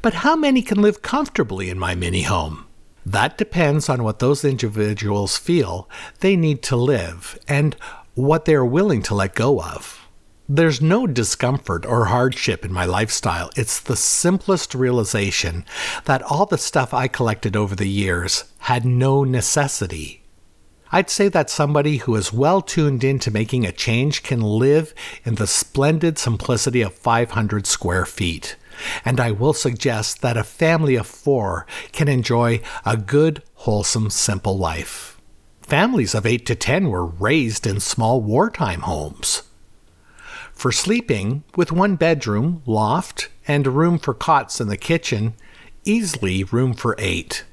But 0.00 0.14
how 0.14 0.34
many 0.34 0.62
can 0.62 0.80
live 0.80 1.02
comfortably 1.02 1.68
in 1.68 1.78
my 1.78 1.94
mini 1.94 2.22
home? 2.22 2.64
That 3.04 3.36
depends 3.36 3.90
on 3.90 4.02
what 4.02 4.18
those 4.18 4.46
individuals 4.46 5.36
feel 5.36 5.90
they 6.20 6.36
need 6.36 6.62
to 6.64 6.76
live 6.76 7.38
and 7.46 7.76
what 8.14 8.46
they 8.46 8.54
are 8.54 8.64
willing 8.64 9.02
to 9.02 9.14
let 9.14 9.34
go 9.34 9.60
of. 9.60 9.97
There's 10.50 10.80
no 10.80 11.06
discomfort 11.06 11.84
or 11.84 12.06
hardship 12.06 12.64
in 12.64 12.72
my 12.72 12.86
lifestyle. 12.86 13.50
It's 13.54 13.80
the 13.80 13.96
simplest 13.96 14.74
realization 14.74 15.66
that 16.06 16.22
all 16.22 16.46
the 16.46 16.56
stuff 16.56 16.94
I 16.94 17.06
collected 17.06 17.54
over 17.54 17.76
the 17.76 17.88
years 17.88 18.44
had 18.60 18.86
no 18.86 19.24
necessity. 19.24 20.22
I'd 20.90 21.10
say 21.10 21.28
that 21.28 21.50
somebody 21.50 21.98
who 21.98 22.16
is 22.16 22.32
well 22.32 22.62
tuned 22.62 23.04
into 23.04 23.30
making 23.30 23.66
a 23.66 23.72
change 23.72 24.22
can 24.22 24.40
live 24.40 24.94
in 25.22 25.34
the 25.34 25.46
splendid 25.46 26.16
simplicity 26.16 26.80
of 26.80 26.94
500 26.94 27.66
square 27.66 28.06
feet. 28.06 28.56
And 29.04 29.20
I 29.20 29.32
will 29.32 29.52
suggest 29.52 30.22
that 30.22 30.38
a 30.38 30.44
family 30.44 30.94
of 30.94 31.06
four 31.06 31.66
can 31.92 32.08
enjoy 32.08 32.62
a 32.86 32.96
good, 32.96 33.42
wholesome, 33.52 34.08
simple 34.08 34.56
life. 34.56 35.20
Families 35.60 36.14
of 36.14 36.24
8 36.24 36.46
to 36.46 36.54
10 36.54 36.88
were 36.88 37.04
raised 37.04 37.66
in 37.66 37.80
small 37.80 38.22
wartime 38.22 38.80
homes. 38.80 39.42
For 40.58 40.72
sleeping, 40.72 41.44
with 41.54 41.70
one 41.70 41.94
bedroom, 41.94 42.64
loft, 42.66 43.28
and 43.46 43.64
room 43.64 43.96
for 43.96 44.12
cots 44.12 44.60
in 44.60 44.66
the 44.66 44.76
kitchen, 44.76 45.34
easily 45.84 46.42
room 46.42 46.74
for 46.74 46.96
eight. 46.98 47.44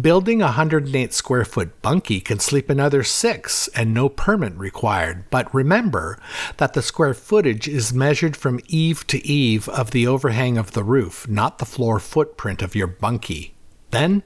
Building 0.00 0.40
a 0.40 0.44
108 0.44 1.12
square 1.12 1.44
foot 1.44 1.82
bunkie 1.82 2.20
can 2.20 2.38
sleep 2.38 2.70
another 2.70 3.02
six 3.02 3.66
and 3.74 3.92
no 3.92 4.08
permit 4.08 4.56
required. 4.56 5.24
But 5.30 5.52
remember 5.52 6.16
that 6.58 6.74
the 6.74 6.82
square 6.82 7.12
footage 7.12 7.66
is 7.66 7.92
measured 7.92 8.36
from 8.36 8.60
eave 8.68 9.04
to 9.08 9.26
eave 9.26 9.68
of 9.70 9.90
the 9.90 10.06
overhang 10.06 10.56
of 10.56 10.74
the 10.74 10.84
roof, 10.84 11.26
not 11.26 11.58
the 11.58 11.66
floor 11.66 11.98
footprint 11.98 12.62
of 12.62 12.76
your 12.76 12.86
bunkie. 12.86 13.56
Then 13.90 14.22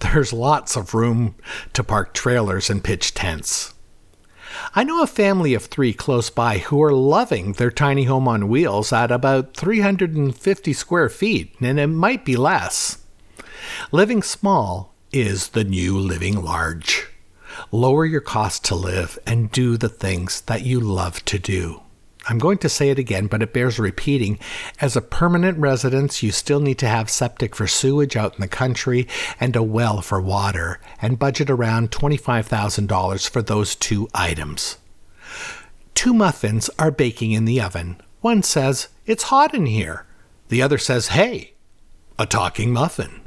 there's 0.00 0.34
lots 0.34 0.76
of 0.76 0.92
room 0.92 1.34
to 1.72 1.82
park 1.82 2.12
trailers 2.12 2.68
and 2.68 2.84
pitch 2.84 3.14
tents. 3.14 3.72
I 4.74 4.84
know 4.84 5.02
a 5.02 5.06
family 5.06 5.54
of 5.54 5.66
three 5.66 5.92
close 5.92 6.30
by 6.30 6.58
who 6.58 6.82
are 6.82 6.92
loving 6.92 7.52
their 7.52 7.70
tiny 7.70 8.04
home 8.04 8.28
on 8.28 8.48
wheels 8.48 8.92
at 8.92 9.10
about 9.10 9.54
350 9.54 10.72
square 10.72 11.08
feet, 11.08 11.54
and 11.60 11.78
it 11.78 11.86
might 11.88 12.24
be 12.24 12.36
less. 12.36 12.98
Living 13.92 14.22
small 14.22 14.94
is 15.12 15.48
the 15.50 15.64
new 15.64 15.98
living 15.98 16.42
large. 16.42 17.08
Lower 17.72 18.04
your 18.04 18.20
cost 18.20 18.64
to 18.66 18.74
live 18.74 19.18
and 19.26 19.50
do 19.50 19.76
the 19.76 19.88
things 19.88 20.42
that 20.42 20.62
you 20.62 20.80
love 20.80 21.24
to 21.26 21.38
do. 21.38 21.82
I'm 22.28 22.38
going 22.38 22.58
to 22.58 22.68
say 22.68 22.90
it 22.90 22.98
again, 22.98 23.26
but 23.26 23.42
it 23.42 23.54
bears 23.54 23.78
repeating. 23.78 24.38
As 24.80 24.96
a 24.96 25.00
permanent 25.00 25.58
residence, 25.58 26.22
you 26.22 26.30
still 26.30 26.60
need 26.60 26.78
to 26.78 26.88
have 26.88 27.08
septic 27.08 27.56
for 27.56 27.66
sewage 27.66 28.16
out 28.16 28.34
in 28.34 28.40
the 28.40 28.48
country 28.48 29.08
and 29.40 29.56
a 29.56 29.62
well 29.62 30.02
for 30.02 30.20
water, 30.20 30.78
and 31.00 31.18
budget 31.18 31.48
around 31.48 31.90
$25,000 31.90 33.28
for 33.30 33.40
those 33.40 33.74
two 33.74 34.08
items. 34.14 34.76
Two 35.94 36.12
muffins 36.12 36.68
are 36.78 36.90
baking 36.90 37.32
in 37.32 37.46
the 37.46 37.60
oven. 37.60 38.00
One 38.20 38.42
says, 38.42 38.88
It's 39.06 39.24
hot 39.24 39.54
in 39.54 39.66
here. 39.66 40.06
The 40.48 40.62
other 40.62 40.78
says, 40.78 41.08
Hey, 41.08 41.54
a 42.18 42.26
talking 42.26 42.72
muffin. 42.72 43.22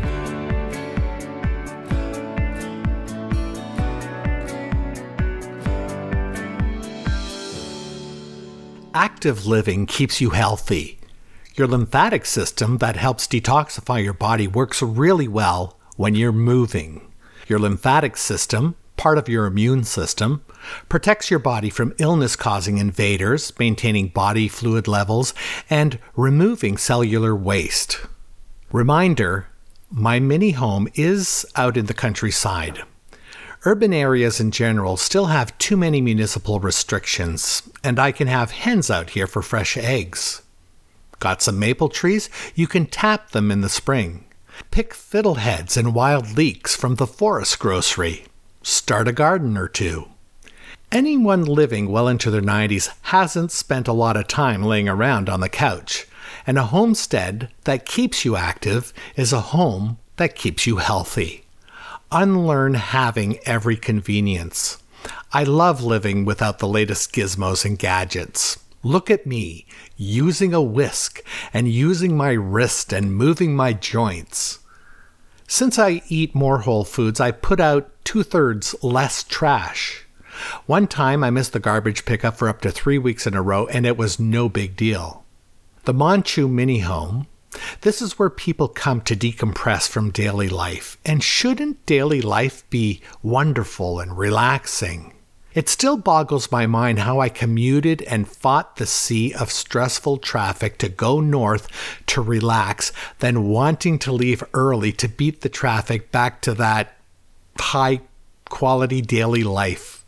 Active 8.93 9.45
living 9.45 9.86
keeps 9.86 10.19
you 10.19 10.31
healthy. 10.31 11.00
Your 11.55 11.65
lymphatic 11.65 12.25
system 12.25 12.79
that 12.79 12.98
helps 12.98 13.25
detoxify 13.25 14.03
your 14.03 14.13
body 14.13 14.50
works 14.50 14.81
really 14.81 15.29
well 15.29 15.79
when 15.95 16.13
you're 16.13 16.33
moving. 16.33 17.10
Your 17.48 17.57
lymphatic 17.57 18.17
system, 18.17 18.75
part 18.98 19.17
of 19.17 19.29
your 19.29 19.45
immune 19.45 19.86
system, 19.86 20.43
protects 20.89 21.31
your 21.31 21.39
body 21.39 21.69
from 21.69 21.93
illness 22.00 22.36
causing 22.36 22.79
invaders, 22.79 23.57
maintaining 23.57 24.10
body 24.10 24.50
fluid 24.50 24.89
levels, 24.89 25.33
and 25.69 25.98
removing 26.17 26.75
cellular 26.75 27.33
waste. 27.33 28.01
Reminder 28.74 29.48
my 29.89 30.19
mini 30.19 30.51
home 30.51 30.89
is 30.95 31.45
out 31.55 31.77
in 31.77 31.86
the 31.86 31.93
countryside. 31.93 32.83
Urban 33.63 33.94
areas 33.94 34.39
in 34.39 34.50
general 34.50 34.98
still 34.98 35.27
have 35.27 35.58
too 35.60 35.77
many 35.77 36.01
municipal 36.01 36.60
restrictions, 36.60 37.62
and 37.84 38.00
I 38.00 38.12
can 38.12 38.27
have 38.27 38.51
hens 38.51 38.89
out 38.89 39.12
here 39.12 39.27
for 39.27 39.41
fresh 39.41 39.77
eggs. 39.77 40.41
Got 41.20 41.44
some 41.44 41.60
maple 41.60 41.89
trees? 41.89 42.30
You 42.56 42.65
can 42.65 42.88
tap 42.88 43.32
them 43.32 43.51
in 43.51 43.62
the 43.62 43.70
spring. 43.70 44.25
Pick 44.72 44.94
fiddleheads 44.94 45.77
and 45.77 45.94
wild 45.94 46.36
leeks 46.36 46.75
from 46.75 46.96
the 46.96 47.06
forest 47.06 47.60
grocery. 47.60 48.25
Start 48.63 49.08
a 49.08 49.12
garden 49.12 49.56
or 49.58 49.68
two. 49.68 50.08
Anyone 50.91 51.46
living 51.46 51.89
well 51.89 52.08
into 52.08 52.32
their 52.32 52.41
90s 52.41 52.89
hasn't 53.03 53.51
spent 53.51 53.88
a 53.88 53.94
lot 53.94 54.18
of 54.18 54.27
time 54.27 54.63
laying 54.63 54.89
around 54.89 55.30
on 55.30 55.39
the 55.39 55.50
couch 55.50 56.08
and 56.48 56.58
a 56.58 56.63
homestead 56.63 57.50
that 57.65 57.86
keeps 57.86 58.25
you 58.25 58.36
active 58.36 58.94
is 59.15 59.32
a 59.32 59.41
home 59.41 59.98
that 60.18 60.36
keeps 60.36 60.65
you 60.65 60.77
healthy. 60.77 61.40
Unlearn 62.13 62.74
having 62.74 63.39
every 63.46 63.77
convenience. 63.77 64.84
I 65.32 65.46
love 65.46 65.82
living 65.82 66.25
without 66.25 66.60
the 66.60 66.68
latest 66.68 67.13
gizmos 67.13 67.63
and 67.63 67.80
gadgets. 67.80 68.60
Look 68.84 69.10
at 69.10 69.25
me, 69.25 69.65
using 69.96 70.53
a 70.53 70.62
whisk 70.62 71.24
and 71.53 71.70
using 71.70 72.18
my 72.18 72.32
wrist 72.32 72.91
and 72.91 73.15
moving 73.15 73.56
my 73.56 73.72
joints. 73.72 74.60
Since 75.48 75.80
I 75.80 76.01
eat 76.10 76.36
more 76.36 76.60
whole 76.60 76.84
foods, 76.84 77.22
I 77.22 77.32
put 77.32 77.62
out 77.62 77.89
two 78.03 78.24
thirds 78.24 78.75
less 78.84 79.24
trash. 79.24 80.06
One 80.65 80.88
time 80.88 81.24
I 81.24 81.30
missed 81.30 81.53
the 81.53 81.60
garbage 81.60 82.03
pickup 82.03 82.36
for 82.36 82.50
up 82.50 82.60
to 82.62 82.72
three 82.72 82.98
weeks 82.98 83.25
in 83.25 83.36
a 83.36 83.41
row, 83.41 83.68
and 83.68 83.86
it 83.86 83.96
was 83.96 84.20
no 84.20 84.50
big 84.50 84.75
deal. 84.75 85.24
The 85.84 85.94
Manchu 85.94 86.50
Mini 86.50 86.80
Home. 86.80 87.27
This 87.81 88.01
is 88.01 88.17
where 88.17 88.29
people 88.29 88.67
come 88.67 89.01
to 89.01 89.15
decompress 89.15 89.88
from 89.88 90.12
daily 90.12 90.50
life. 90.50 90.98
And 91.05 91.24
shouldn't 91.24 91.86
daily 91.86 92.22
life 92.22 92.70
be 92.70 93.01
wonderful 93.22 94.00
and 94.00 94.17
relaxing? 94.17 95.13
It 95.53 95.67
still 95.67 95.98
boggles 95.98 96.51
my 96.51 96.65
mind 96.65 97.00
how 97.00 97.20
I 97.20 97.27
commuted 97.27 98.01
and 98.03 98.27
fought 98.27 98.77
the 98.77 98.86
sea 98.86 99.34
of 99.34 99.51
stressful 99.51 100.20
traffic 100.20 100.77
to 100.77 100.88
go 100.88 101.20
north 101.20 101.67
to 102.08 102.22
relax, 102.22 102.93
then 103.20 103.50
wanting 103.50 104.00
to 104.00 104.13
leave 104.13 104.43
early 104.53 104.93
to 104.93 105.10
beat 105.10 105.41
the 105.41 105.50
traffic 105.50 106.10
back 106.10 106.41
to 106.43 106.53
that 106.53 106.96
high 107.60 108.00
quality 108.50 109.01
daily 109.01 109.43
life. 109.43 110.05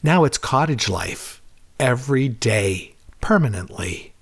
Now 0.00 0.22
it's 0.24 0.38
cottage 0.38 0.88
life, 0.88 1.42
every 1.80 2.28
day, 2.28 2.94
permanently. 3.20 4.14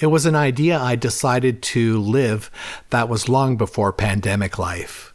It 0.00 0.06
was 0.06 0.26
an 0.26 0.36
idea 0.36 0.78
I 0.78 0.94
decided 0.94 1.60
to 1.74 1.98
live 1.98 2.52
that 2.90 3.08
was 3.08 3.28
long 3.28 3.56
before 3.56 3.92
pandemic 3.92 4.56
life. 4.56 5.12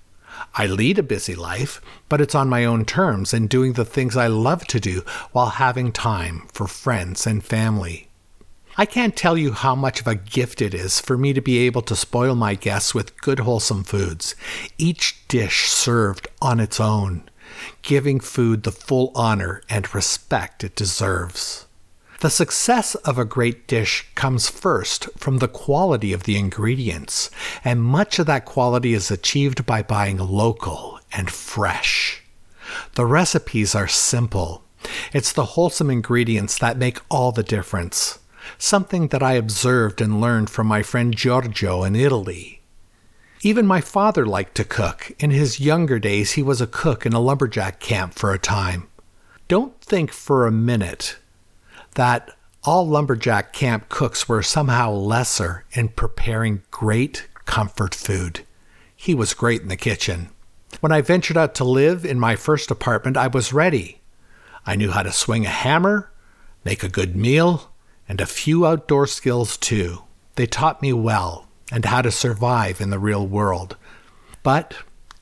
I 0.56 0.66
lead 0.66 1.00
a 1.00 1.04
busy 1.04 1.36
life, 1.36 1.80
but 2.10 2.20
it's 2.20 2.36
on 2.36 2.50
my 2.50 2.66
own 2.66 2.84
terms 2.84 3.34
and 3.34 3.48
doing 3.48 3.74
the 3.74 3.86
things 3.86 4.18
I 4.18 4.28
love 4.28 4.68
to 4.68 4.82
do 4.82 5.04
while 5.32 5.52
having 5.52 5.94
time 5.94 6.48
for 6.52 6.68
friends 6.68 7.26
and 7.26 7.42
family. 7.42 8.10
I 8.76 8.86
can't 8.86 9.16
tell 9.16 9.38
you 9.38 9.54
how 9.54 9.74
much 9.74 10.02
of 10.02 10.08
a 10.08 10.16
gift 10.16 10.62
it 10.62 10.74
is 10.74 11.00
for 11.00 11.18
me 11.18 11.32
to 11.32 11.42
be 11.42 11.60
able 11.60 11.84
to 11.84 11.96
spoil 11.96 12.36
my 12.36 12.54
guests 12.54 12.94
with 12.94 13.20
good, 13.22 13.40
wholesome 13.40 13.86
foods, 13.86 14.36
each 14.78 15.26
dish 15.30 15.70
served 15.70 16.28
on 16.42 16.60
its 16.60 16.82
own, 16.82 17.30
giving 17.84 18.20
food 18.20 18.64
the 18.64 18.72
full 18.72 19.14
honor 19.16 19.62
and 19.70 19.96
respect 19.96 20.62
it 20.64 20.76
deserves. 20.76 21.68
The 22.24 22.30
success 22.30 22.96
of 22.96 23.18
a 23.18 23.26
great 23.26 23.68
dish 23.68 24.06
comes 24.16 24.50
first 24.50 25.10
from 25.18 25.40
the 25.40 25.50
quality 25.50 26.14
of 26.14 26.24
the 26.24 26.38
ingredients, 26.38 27.30
and 27.66 27.84
much 27.84 28.18
of 28.18 28.28
that 28.28 28.46
quality 28.46 28.94
is 28.94 29.12
achieved 29.12 29.66
by 29.66 29.84
buying 29.84 30.16
local 30.16 31.02
and 31.12 31.30
fresh. 31.30 32.24
The 32.96 33.06
recipes 33.06 33.76
are 33.76 33.90
simple. 33.90 34.64
It's 35.12 35.34
the 35.34 35.58
wholesome 35.58 35.90
ingredients 35.90 36.58
that 36.60 36.78
make 36.78 37.02
all 37.10 37.34
the 37.34 37.44
difference, 37.44 38.20
something 38.58 39.10
that 39.10 39.22
I 39.22 39.34
observed 39.34 40.00
and 40.00 40.22
learned 40.22 40.50
from 40.50 40.66
my 40.66 40.82
friend 40.82 41.14
Giorgio 41.14 41.84
in 41.84 41.94
Italy. 41.94 42.62
Even 43.42 43.68
my 43.68 43.82
father 43.82 44.26
liked 44.26 44.56
to 44.56 44.64
cook. 44.64 45.12
In 45.20 45.32
his 45.32 45.60
younger 45.60 46.00
days, 46.00 46.32
he 46.32 46.42
was 46.42 46.62
a 46.62 46.68
cook 46.68 47.06
in 47.06 47.12
a 47.12 47.20
lumberjack 47.20 47.82
camp 47.82 48.14
for 48.14 48.32
a 48.32 48.40
time. 48.40 48.88
Don't 49.50 49.78
think 49.82 50.14
for 50.14 50.48
a 50.48 50.54
minute 50.54 51.18
that 51.96 52.32
all 52.64 52.88
lumberjack 52.88 53.54
camp 53.54 53.90
cooks 53.90 54.30
were 54.30 54.42
somehow 54.42 54.92
lesser 54.92 55.66
in 55.74 55.90
preparing 55.90 56.64
great 56.72 57.28
comfort 57.46 57.94
food. 57.94 58.46
He 58.96 59.14
was 59.14 59.34
great 59.34 59.62
in 59.62 59.68
the 59.68 59.76
kitchen. 59.76 60.30
When 60.80 60.92
I 60.92 61.02
ventured 61.02 61.38
out 61.38 61.56
to 61.56 61.64
live 61.64 62.06
in 62.06 62.20
my 62.20 62.36
first 62.36 62.72
apartment, 62.72 63.18
I 63.18 63.28
was 63.28 63.54
ready. 63.54 64.02
I 64.66 64.76
knew 64.76 64.92
how 64.92 65.04
to 65.04 65.12
swing 65.12 65.46
a 65.46 65.50
hammer, 65.50 66.12
make 66.64 66.84
a 66.84 66.90
good 66.90 67.16
meal, 67.16 67.72
and 68.08 68.22
a 68.22 68.26
few 68.26 68.66
outdoor 68.66 69.08
skills 69.08 69.58
too. 69.58 70.04
They 70.36 70.46
taught 70.46 70.82
me 70.82 70.94
well 70.94 71.48
and 71.72 71.86
how 71.86 72.02
to 72.02 72.12
survive 72.12 72.80
in 72.80 72.90
the 72.90 73.00
real 73.00 73.28
world. 73.28 73.76
But 74.42 74.76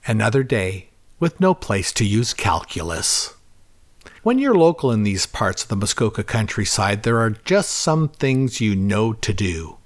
another 0.05 0.43
day 0.43 0.89
with 1.19 1.39
no 1.39 1.53
place 1.53 1.91
to 1.93 2.05
use 2.05 2.34
calculus. 2.34 3.36
When 4.23 4.38
you're 4.38 4.53
local 4.53 4.91
in 4.91 5.01
these 5.01 5.25
parts 5.25 5.63
of 5.63 5.69
the 5.69 5.75
Muskoka 5.75 6.23
countryside, 6.23 7.01
there 7.01 7.17
are 7.17 7.31
just 7.31 7.71
some 7.71 8.07
things 8.07 8.62
you 8.62 8.75
know 8.75 9.13
to 9.13 9.34
do. 9.34 9.77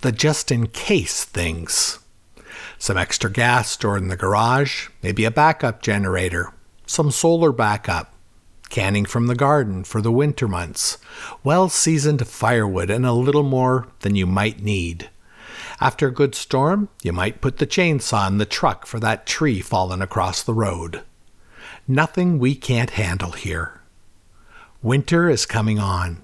The 0.00 0.10
just 0.10 0.50
in 0.50 0.66
case 0.66 1.24
things. 1.24 2.00
Some 2.80 2.96
extra 2.96 3.30
gas 3.30 3.70
stored 3.70 4.02
in 4.02 4.08
the 4.08 4.16
garage, 4.16 4.88
maybe 5.04 5.24
a 5.24 5.30
backup 5.30 5.82
generator, 5.82 6.52
some 6.84 7.12
solar 7.12 7.52
backup, 7.52 8.12
canning 8.70 9.04
from 9.04 9.28
the 9.28 9.36
garden 9.36 9.84
for 9.84 10.02
the 10.02 10.10
winter 10.10 10.48
months, 10.48 10.98
well 11.44 11.68
seasoned 11.68 12.26
firewood, 12.26 12.90
and 12.90 13.06
a 13.06 13.12
little 13.12 13.44
more 13.44 13.86
than 14.00 14.16
you 14.16 14.26
might 14.26 14.60
need. 14.60 15.10
After 15.80 16.08
a 16.08 16.12
good 16.12 16.34
storm, 16.34 16.88
you 17.04 17.12
might 17.12 17.40
put 17.40 17.58
the 17.58 17.68
chainsaw 17.68 18.26
in 18.26 18.38
the 18.38 18.46
truck 18.46 18.84
for 18.84 18.98
that 18.98 19.26
tree 19.26 19.60
fallen 19.60 20.02
across 20.02 20.42
the 20.42 20.54
road. 20.54 21.04
Nothing 21.88 22.38
we 22.38 22.54
can't 22.54 22.90
handle 22.90 23.32
here. 23.32 23.80
Winter 24.82 25.28
is 25.28 25.46
coming 25.46 25.78
on. 25.78 26.22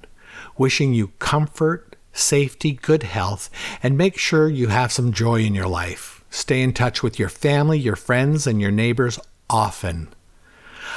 Wishing 0.56 0.94
you 0.94 1.08
comfort, 1.18 1.96
safety, 2.12 2.72
good 2.72 3.02
health, 3.02 3.50
and 3.82 3.98
make 3.98 4.16
sure 4.16 4.48
you 4.48 4.68
have 4.68 4.92
some 4.92 5.12
joy 5.12 5.40
in 5.40 5.54
your 5.54 5.68
life. 5.68 6.24
Stay 6.30 6.62
in 6.62 6.72
touch 6.72 7.02
with 7.02 7.18
your 7.18 7.28
family, 7.28 7.78
your 7.78 7.96
friends, 7.96 8.46
and 8.46 8.60
your 8.60 8.70
neighbors 8.70 9.18
often. 9.50 10.08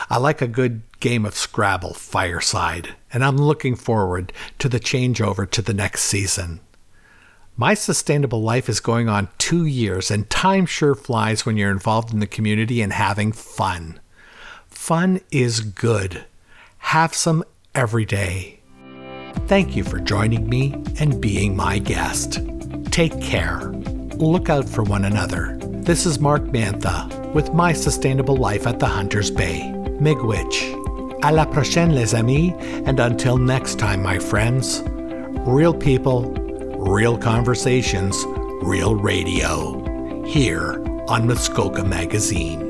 I 0.09 0.17
like 0.17 0.41
a 0.41 0.47
good 0.47 0.81
game 0.99 1.25
of 1.25 1.35
Scrabble 1.35 1.93
fireside, 1.93 2.95
and 3.11 3.23
I'm 3.23 3.37
looking 3.37 3.75
forward 3.75 4.31
to 4.59 4.69
the 4.69 4.79
changeover 4.79 5.49
to 5.51 5.61
the 5.61 5.73
next 5.73 6.03
season. 6.03 6.61
My 7.57 7.73
sustainable 7.73 8.41
life 8.41 8.69
is 8.69 8.79
going 8.79 9.09
on 9.09 9.27
two 9.37 9.65
years, 9.65 10.09
and 10.09 10.29
time 10.29 10.65
sure 10.65 10.95
flies 10.95 11.45
when 11.45 11.57
you're 11.57 11.71
involved 11.71 12.13
in 12.13 12.19
the 12.19 12.27
community 12.27 12.81
and 12.81 12.93
having 12.93 13.33
fun. 13.33 13.99
Fun 14.69 15.19
is 15.31 15.61
good. 15.61 16.25
Have 16.79 17.13
some 17.13 17.43
every 17.75 18.05
day. 18.05 18.59
Thank 19.47 19.75
you 19.75 19.83
for 19.83 19.99
joining 19.99 20.49
me 20.49 20.73
and 20.99 21.21
being 21.21 21.55
my 21.55 21.79
guest. 21.79 22.39
Take 22.91 23.19
care. 23.21 23.61
Look 24.17 24.49
out 24.49 24.67
for 24.67 24.83
one 24.83 25.05
another. 25.05 25.57
This 25.61 26.05
is 26.05 26.19
Mark 26.19 26.43
Mantha 26.43 27.33
with 27.33 27.53
My 27.53 27.73
Sustainable 27.73 28.37
Life 28.37 28.67
at 28.67 28.79
the 28.79 28.87
Hunters 28.87 29.31
Bay. 29.31 29.61
Miigwech. 29.99 30.75
A 31.23 31.31
la 31.31 31.45
prochaine, 31.45 31.93
les 31.93 32.13
amis, 32.13 32.53
and 32.85 32.99
until 32.99 33.37
next 33.37 33.79
time, 33.79 34.01
my 34.01 34.19
friends. 34.19 34.83
Real 35.45 35.73
people, 35.73 36.31
real 36.77 37.17
conversations, 37.17 38.23
real 38.61 38.95
radio. 38.95 40.23
Here 40.23 40.83
on 41.07 41.27
Muskoka 41.27 41.83
Magazine. 41.83 42.68